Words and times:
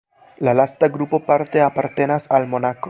La 0.47 0.55
lasta 0.59 0.87
grupo 0.89 1.19
parte 1.27 1.61
apartenas 1.69 2.31
al 2.39 2.47
Monako. 2.55 2.79